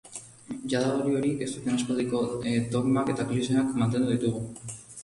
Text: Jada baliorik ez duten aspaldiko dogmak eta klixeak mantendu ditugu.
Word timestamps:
Jada 0.73 0.95
baliorik 1.01 1.43
ez 1.47 1.49
duten 1.57 1.77
aspaldiko 1.81 2.23
dogmak 2.77 3.13
eta 3.17 3.29
klixeak 3.31 3.73
mantendu 3.85 4.15
ditugu. 4.17 4.45